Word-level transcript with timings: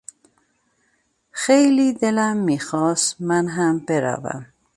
خیلی 1.31 1.93
دلم 1.93 2.37
میخواست 2.37 3.21
من 3.21 3.47
هم 3.47 3.79
بروم. 3.79 4.45